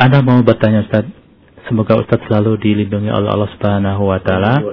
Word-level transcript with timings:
Anda 0.00 0.24
mau 0.24 0.40
bertanya 0.40 0.88
Ustaz? 0.88 1.04
Semoga 1.68 2.00
Ustaz 2.00 2.24
selalu 2.24 2.56
dilindungi 2.56 3.12
oleh 3.12 3.28
Allah 3.28 3.52
Subhanahu 3.52 4.08
wa 4.08 4.16
taala. 4.24 4.64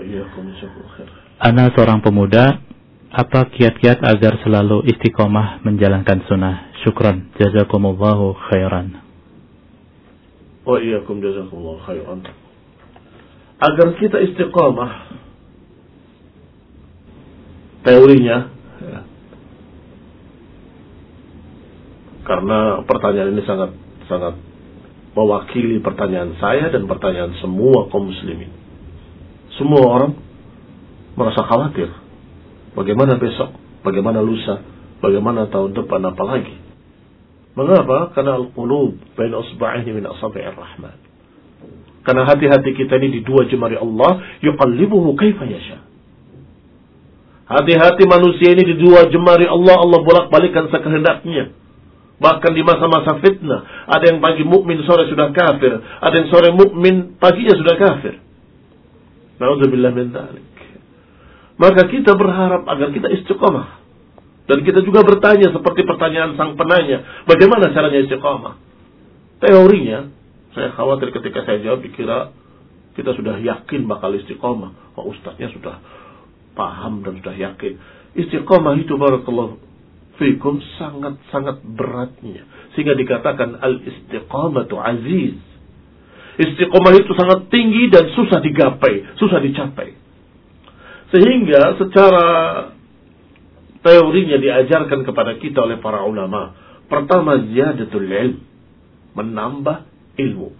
Ana 1.44 1.68
seorang 1.76 2.00
pemuda, 2.00 2.64
apa 3.12 3.52
kiat-kiat 3.52 4.08
agar 4.08 4.40
selalu 4.40 4.88
istiqomah 4.88 5.68
menjalankan 5.68 6.24
sunnah? 6.32 6.72
Syukran, 6.88 7.36
jazakumullahu 7.36 8.40
khairan. 8.48 9.04
Wa 10.64 10.80
iyyakum 10.80 11.20
jazakumullahu 11.20 11.84
khairan. 11.84 12.24
Agar 13.60 13.88
kita 14.00 14.24
istiqomah 14.32 15.12
teorinya 17.84 18.48
ya. 18.80 19.00
karena 22.24 22.84
pertanyaan 22.88 23.36
ini 23.36 23.44
sangat 23.44 23.72
sangat 24.08 24.36
mewakili 25.18 25.82
pertanyaan 25.82 26.38
saya 26.38 26.70
dan 26.70 26.86
pertanyaan 26.86 27.34
semua 27.42 27.90
kaum 27.90 28.06
muslimin. 28.06 28.54
Semua 29.58 29.82
orang 29.82 30.14
merasa 31.18 31.42
khawatir. 31.42 31.90
Bagaimana 32.78 33.18
besok? 33.18 33.58
Bagaimana 33.82 34.22
lusa? 34.22 34.62
Bagaimana 35.02 35.50
tahun 35.50 35.74
depan 35.74 36.06
apalagi? 36.14 36.54
Mengapa? 37.58 38.14
Karena 38.14 38.38
al-qulub 38.38 39.02
bain 39.18 39.34
usba'ihi 39.34 39.90
min 39.90 40.06
asabi'ir 40.06 40.54
rahman. 40.54 40.94
Karena 42.06 42.24
hati-hati 42.30 42.78
kita 42.78 43.02
ini 43.02 43.18
di 43.18 43.22
dua 43.26 43.50
jemari 43.50 43.82
Allah, 43.82 44.22
yuqallibuhu 44.46 45.18
kaifa 45.18 45.50
yasha. 45.50 45.82
Hati-hati 47.50 48.06
manusia 48.06 48.54
ini 48.54 48.64
di 48.64 48.76
dua 48.78 49.10
jemari 49.10 49.50
Allah, 49.50 49.76
Allah 49.82 50.00
bolak-balikan 50.06 50.70
sekehendaknya. 50.70 51.58
Bahkan 52.18 52.52
di 52.58 52.66
masa-masa 52.66 53.22
fitnah, 53.22 53.86
ada 53.86 54.10
yang 54.10 54.18
pagi 54.18 54.42
mukmin 54.42 54.82
sore 54.90 55.06
sudah 55.06 55.30
kafir, 55.30 55.78
ada 55.78 56.16
yang 56.18 56.30
sore 56.34 56.50
mukmin 56.50 57.14
paginya 57.22 57.54
sudah 57.54 57.76
kafir. 57.78 58.18
Nauzubillah 59.38 59.94
min 59.94 60.10
dzalik. 60.10 60.46
Maka 61.62 61.86
kita 61.90 62.18
berharap 62.18 62.66
agar 62.66 62.90
kita 62.90 63.14
istiqomah. 63.22 63.86
Dan 64.50 64.66
kita 64.66 64.82
juga 64.82 65.06
bertanya 65.06 65.54
seperti 65.54 65.86
pertanyaan 65.86 66.34
sang 66.40 66.58
penanya, 66.58 67.26
bagaimana 67.30 67.70
caranya 67.70 68.02
istiqomah? 68.10 68.56
Teorinya, 69.38 70.10
saya 70.58 70.74
khawatir 70.74 71.14
ketika 71.14 71.46
saya 71.46 71.62
jawab 71.62 71.86
dikira 71.86 72.34
kita 72.98 73.14
sudah 73.14 73.38
yakin 73.38 73.86
bakal 73.86 74.10
istiqomah. 74.18 74.98
Oh 74.98 75.14
ustadznya 75.14 75.54
sudah 75.54 75.78
paham 76.58 77.06
dan 77.06 77.22
sudah 77.22 77.38
yakin. 77.38 77.78
Istiqomah 78.18 78.74
itu 78.82 78.98
barakallahu 78.98 79.67
fikum 80.18 80.60
sangat-sangat 80.78 81.64
beratnya. 81.64 82.46
Sehingga 82.74 82.94
dikatakan 82.94 83.58
al-istiqamatu 83.62 84.78
aziz. 84.78 85.38
Istiqomah 86.38 86.94
itu 86.94 87.12
sangat 87.18 87.50
tinggi 87.50 87.90
dan 87.90 88.14
susah 88.14 88.38
digapai, 88.38 89.18
susah 89.18 89.42
dicapai. 89.42 89.90
Sehingga 91.10 91.82
secara 91.82 92.26
teorinya 93.82 94.38
diajarkan 94.38 95.02
kepada 95.02 95.42
kita 95.42 95.66
oleh 95.66 95.82
para 95.82 96.06
ulama. 96.06 96.54
Pertama 96.86 97.42
ziyadatul 97.42 98.06
ilm. 98.06 98.38
Menambah 99.18 99.90
ilmu. 100.22 100.54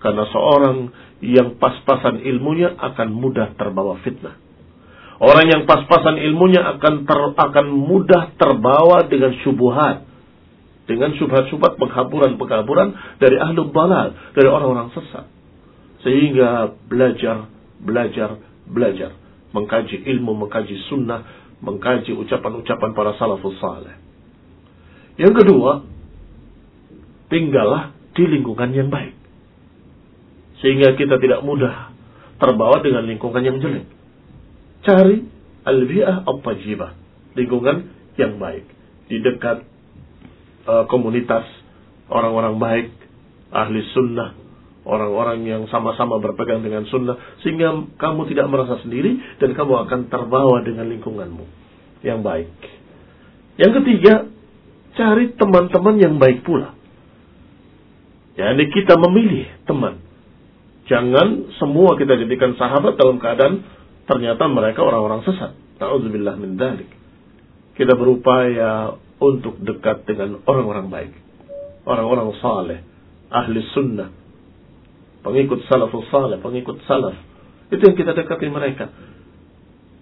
Karena 0.00 0.24
seorang 0.32 0.88
yang 1.20 1.60
pas-pasan 1.60 2.24
ilmunya 2.24 2.72
akan 2.80 3.12
mudah 3.12 3.52
terbawa 3.60 4.00
fitnah. 4.00 4.49
Orang 5.20 5.46
yang 5.52 5.62
pas-pasan 5.68 6.16
ilmunya 6.16 6.64
akan 6.64 7.04
ter, 7.04 7.18
akan 7.36 7.66
mudah 7.76 8.32
terbawa 8.40 9.04
dengan 9.04 9.36
syubuhat. 9.44 10.08
Dengan 10.88 11.12
syubhat-syubhat 11.14 11.76
penghaburan-penghaburan 11.76 13.20
dari 13.20 13.36
ahlu 13.36 13.68
balal. 13.68 14.16
Dari 14.32 14.48
orang-orang 14.48 14.90
sesat. 14.96 15.28
Sehingga 16.00 16.72
belajar, 16.88 17.52
belajar, 17.84 18.40
belajar 18.64 19.12
mengkaji 19.50 20.06
ilmu, 20.06 20.46
mengkaji 20.46 20.76
sunnah, 20.90 21.26
mengkaji 21.60 22.14
ucapan-ucapan 22.14 22.90
para 22.94 23.12
salafus 23.18 23.58
saleh. 23.58 23.94
Yang 25.18 25.44
kedua, 25.44 25.84
tinggallah 27.28 27.92
di 28.14 28.24
lingkungan 28.26 28.70
yang 28.72 28.88
baik. 28.88 29.14
Sehingga 30.62 30.94
kita 30.96 31.18
tidak 31.18 31.40
mudah 31.42 31.92
terbawa 32.40 32.80
dengan 32.80 33.04
lingkungan 33.08 33.42
yang 33.42 33.58
jelek. 33.60 33.99
Cari 34.80 35.16
al-bi'ah 35.68 36.24
at-tajibah, 36.24 36.90
lingkungan 37.36 37.76
yang 38.16 38.40
baik. 38.40 38.64
Di 39.10 39.20
dekat 39.20 39.66
uh, 40.64 40.84
komunitas 40.88 41.44
orang-orang 42.08 42.56
baik, 42.56 42.88
ahli 43.52 43.84
sunnah, 43.92 44.32
orang-orang 44.88 45.44
yang 45.44 45.62
sama-sama 45.68 46.16
berpegang 46.22 46.64
dengan 46.64 46.88
sunnah 46.88 47.18
sehingga 47.44 47.74
kamu 48.00 48.30
tidak 48.32 48.46
merasa 48.48 48.80
sendiri 48.80 49.18
dan 49.42 49.52
kamu 49.52 49.86
akan 49.86 50.00
terbawa 50.08 50.64
dengan 50.64 50.88
lingkunganmu 50.88 51.44
yang 52.00 52.24
baik. 52.24 52.48
Yang 53.60 53.82
ketiga, 53.82 54.14
cari 54.96 55.36
teman-teman 55.36 55.96
yang 56.00 56.14
baik 56.16 56.40
pula. 56.46 56.72
Jadi 58.40 58.64
kita 58.72 58.96
memilih 58.96 59.44
teman. 59.68 60.00
Jangan 60.88 61.54
semua 61.60 61.94
kita 62.00 62.16
jadikan 62.18 62.56
sahabat 62.56 62.96
dalam 62.96 63.20
keadaan 63.20 63.62
ternyata 64.10 64.50
mereka 64.50 64.82
orang-orang 64.82 65.22
sesat. 65.22 65.54
Ta'udzubillah 65.78 66.34
min 66.34 66.58
dalik. 66.58 66.90
Kita 67.78 67.94
berupaya 67.94 68.98
untuk 69.22 69.62
dekat 69.62 70.02
dengan 70.02 70.42
orang-orang 70.50 70.90
baik. 70.90 71.14
Orang-orang 71.86 72.34
saleh, 72.42 72.82
ahli 73.30 73.62
sunnah, 73.70 74.10
pengikut 75.22 75.62
salafus 75.70 76.10
salih, 76.10 76.42
pengikut 76.42 76.82
salaf. 76.90 77.14
Itu 77.70 77.86
yang 77.86 77.96
kita 77.96 78.12
dekati 78.18 78.50
mereka. 78.50 78.90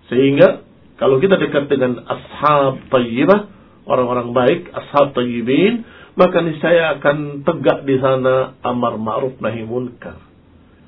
Sehingga 0.08 0.64
kalau 0.96 1.20
kita 1.20 1.36
dekat 1.36 1.68
dengan 1.68 2.00
ashab 2.08 2.88
tayyibah, 2.88 3.46
orang-orang 3.84 4.32
baik, 4.32 4.72
ashab 4.72 5.12
tayyibin, 5.12 5.84
maka 6.16 6.42
niscaya 6.42 6.98
akan 6.98 7.46
tegak 7.46 7.84
di 7.84 8.00
sana 8.00 8.58
amar 8.64 8.98
ma'ruf 8.98 9.38
nahi 9.38 9.62
munkar. 9.62 10.18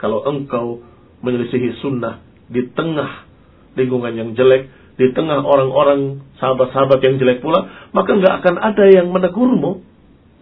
Kalau 0.01 0.25
engkau 0.27 0.83
menyelisihi 1.21 1.79
sunnah 1.85 2.30
di 2.51 2.67
tengah 2.75 3.31
lingkungan 3.79 4.13
yang 4.13 4.31
jelek, 4.35 4.69
di 4.99 5.15
tengah 5.15 5.41
orang-orang 5.41 6.21
sahabat-sahabat 6.37 6.99
yang 7.01 7.17
jelek 7.17 7.41
pula, 7.41 7.91
maka 7.95 8.11
nggak 8.13 8.35
akan 8.43 8.55
ada 8.59 8.85
yang 8.91 9.09
menegurmu. 9.09 9.87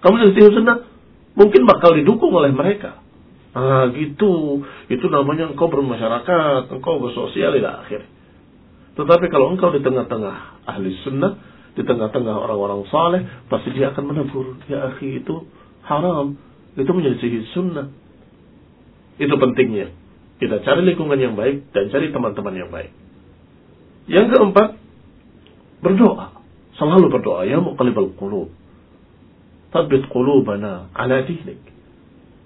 Kamu 0.00 0.14
menyelisihi 0.14 0.56
sunnah, 0.56 0.88
mungkin 1.36 1.68
bakal 1.68 1.94
didukung 1.94 2.32
oleh 2.32 2.50
mereka. 2.50 2.98
Ah 3.52 3.90
gitu. 3.92 4.64
Itu 4.88 5.06
namanya 5.12 5.52
engkau 5.52 5.68
bermasyarakat, 5.68 6.72
engkau 6.72 6.98
bersosial 6.98 7.54
ila 7.54 7.84
akhir. 7.84 8.02
Tetapi 8.98 9.26
kalau 9.30 9.54
engkau 9.54 9.70
di 9.70 9.78
tengah-tengah 9.78 10.66
ahli 10.66 10.90
sunnah, 11.06 11.38
di 11.78 11.86
tengah-tengah 11.86 12.34
orang-orang 12.34 12.82
saleh, 12.90 13.22
pasti 13.46 13.70
dia 13.70 13.94
akan 13.94 14.04
menegur, 14.10 14.58
ya 14.66 14.90
akhi 14.90 15.22
itu 15.22 15.46
haram, 15.86 16.34
itu 16.74 16.90
menjadi 16.90 17.46
sunnah. 17.54 17.86
Itu 19.18 19.34
pentingnya. 19.38 20.07
Kita 20.38 20.62
cari 20.62 20.86
lingkungan 20.86 21.18
yang 21.18 21.34
baik 21.34 21.74
dan 21.74 21.90
cari 21.90 22.14
teman-teman 22.14 22.54
yang 22.54 22.70
baik. 22.70 22.94
Yang 24.06 24.26
keempat, 24.34 24.78
berdoa. 25.82 26.38
Selalu 26.78 27.06
berdoa. 27.10 27.42
Ya 27.44 27.58
muqallibal 27.58 28.14
qulub. 28.14 28.54
Tabbit 29.74 30.06
qulubana 30.08 30.88
ala 30.94 31.26
dihnik. 31.26 31.60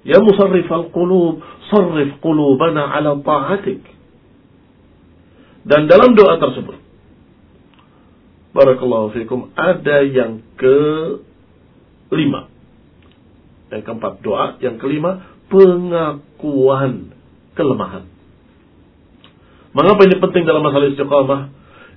Ya 0.02 0.18
musarrifal 0.18 0.90
qulub, 0.90 1.44
sarrif 1.68 2.16
qulubana 2.18 2.90
ala 2.90 3.20
ta'atik. 3.20 3.84
Dan 5.62 5.86
dalam 5.86 6.18
doa 6.18 6.42
tersebut, 6.42 6.82
Barakallahu 8.52 9.16
fikum, 9.16 9.48
ada 9.56 10.04
yang 10.04 10.44
ke 10.60 10.76
lima. 12.12 12.52
Yang 13.72 13.82
keempat 13.88 14.20
doa, 14.20 14.60
yang 14.60 14.76
kelima 14.76 15.24
pengakuan 15.48 17.16
kelemahan. 17.58 18.08
Mengapa 19.72 20.04
ini 20.04 20.16
penting 20.20 20.44
dalam 20.44 20.60
masalah 20.60 20.92
istiqamah? 20.92 21.40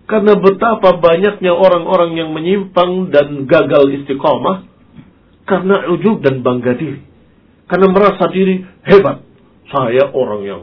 Karena 0.05 0.37
betapa 0.37 1.01
banyaknya 1.01 1.51
orang-orang 1.51 2.15
yang 2.15 2.29
menyimpang 2.31 3.09
dan 3.09 3.49
gagal 3.49 3.89
istiqamah 4.01 4.69
karena 5.49 5.89
ujub 5.91 6.21
dan 6.21 6.45
bangga 6.45 6.77
diri. 6.77 7.01
Karena 7.65 7.89
merasa 7.89 8.29
diri 8.29 8.61
hebat. 8.85 9.25
Saya 9.73 10.13
orang 10.13 10.41
yang 10.45 10.61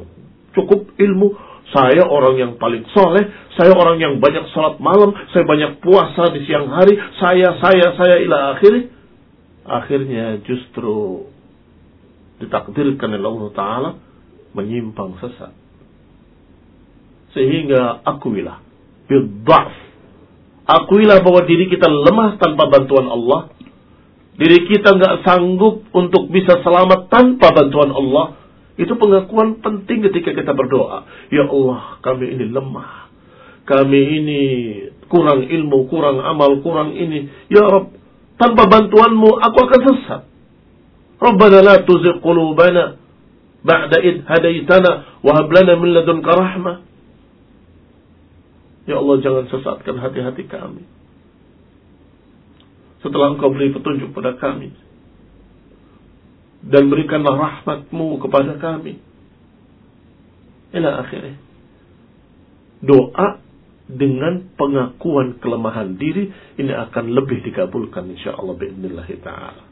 cukup 0.54 0.94
ilmu. 0.94 1.34
Saya 1.74 2.06
orang 2.06 2.38
yang 2.38 2.52
paling 2.60 2.86
soleh. 2.94 3.26
Saya 3.58 3.74
orang 3.74 3.98
yang 3.98 4.22
banyak 4.22 4.46
salat 4.54 4.78
malam. 4.78 5.10
Saya 5.34 5.42
banyak 5.42 5.82
puasa 5.82 6.30
di 6.30 6.46
siang 6.46 6.70
hari. 6.70 6.94
Saya, 7.18 7.58
saya, 7.58 7.86
saya 7.98 8.16
ila 8.22 8.38
akhir. 8.56 8.94
Akhirnya 9.62 10.38
justru 10.46 11.26
ditakdirkan 12.42 13.14
oleh 13.14 13.26
Allah 13.26 13.50
Ta'ala 13.54 13.90
menyimpang 14.52 15.19
sesat. 15.20 15.52
Sehingga 17.32 18.04
akuilah. 18.04 18.60
Bidda'f. 19.08 19.75
Akuilah 20.62 21.20
bahwa 21.25 21.43
diri 21.49 21.66
kita 21.69 21.90
lemah 21.90 22.38
tanpa 22.38 22.70
bantuan 22.70 23.08
Allah 23.10 23.52
diri 24.37 24.64
kita 24.69 24.96
nggak 24.96 25.14
sanggup 25.26 25.84
untuk 25.93 26.32
bisa 26.32 26.60
selamat 26.64 27.12
tanpa 27.12 27.52
bantuan 27.52 27.93
Allah, 27.93 28.40
itu 28.81 28.93
pengakuan 28.96 29.60
penting 29.60 30.08
ketika 30.08 30.32
kita 30.32 30.52
berdoa. 30.56 31.05
Ya 31.28 31.44
Allah, 31.44 32.00
kami 32.00 32.32
ini 32.32 32.48
lemah. 32.48 33.12
Kami 33.62 34.00
ini 34.19 34.43
kurang 35.06 35.46
ilmu, 35.46 35.87
kurang 35.87 36.19
amal, 36.25 36.58
kurang 36.64 36.96
ini. 36.96 37.28
Ya 37.52 37.62
Rabb, 37.62 37.94
tanpa 38.40 38.66
bantuanmu 38.66 39.31
aku 39.38 39.58
akan 39.69 39.81
sesat. 39.87 40.22
Rabbana 41.22 41.58
la 41.62 41.75
tuzigh 41.87 42.19
qulubana 42.19 42.98
ba'da 43.62 43.98
id 44.02 44.26
hadaitana 44.26 45.22
wa 45.22 45.32
hab 45.38 45.48
lana 45.50 45.78
min 45.78 45.90
ladunka 45.94 46.30
rahmah. 46.34 46.76
Ya 48.86 48.98
Allah 48.98 49.16
jangan 49.22 49.46
sesatkan 49.46 49.96
hati-hati 50.02 50.44
kami. 50.50 50.82
Setelah 53.02 53.34
engkau 53.34 53.50
beri 53.50 53.70
petunjuk 53.74 54.10
pada 54.14 54.34
kami. 54.38 54.74
Dan 56.62 56.90
berikanlah 56.90 57.34
rahmatmu 57.34 58.22
kepada 58.22 58.58
kami. 58.58 59.02
Ila 60.74 61.02
akhirnya. 61.02 61.38
Doa 62.82 63.42
dengan 63.86 64.54
pengakuan 64.54 65.38
kelemahan 65.42 65.98
diri 65.98 66.30
ini 66.58 66.72
akan 66.72 67.14
lebih 67.14 67.42
dikabulkan 67.46 68.10
insya 68.14 68.34
Allah 68.34 68.54
Bismillahirrahmanirrahim. 68.58 69.71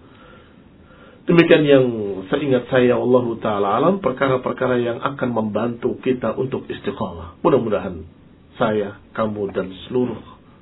Demikian 1.28 1.64
yang 1.68 1.86
seingat 2.32 2.66
saya 2.72 2.96
Allah 2.96 3.24
taala 3.44 3.68
alam 3.76 4.00
perkara-perkara 4.00 4.80
yang 4.80 4.98
akan 5.04 5.30
membantu 5.30 6.00
kita 6.00 6.32
untuk 6.34 6.64
istiqamah. 6.66 7.38
Mudah-mudahan 7.44 8.02
saya, 8.56 9.00
kamu 9.12 9.52
dan 9.52 9.68
seluruh 9.88 10.20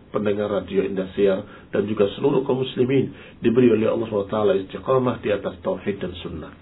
pendengar 0.08 0.49
radio 0.49 0.82
Indosiar 0.82 1.69
dan 1.69 1.84
juga 1.84 2.08
seluruh 2.16 2.43
kaum 2.43 2.64
muslimin 2.64 3.12
diberi 3.44 3.69
oleh 3.70 3.93
Allah 3.93 4.08
SWT 4.08 4.37
istiqamah 4.66 5.20
di 5.20 5.31
atas 5.34 5.60
tauhid 5.60 5.96
dan 6.00 6.12
sunnah. 6.22 6.52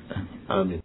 Amin. 0.50 0.82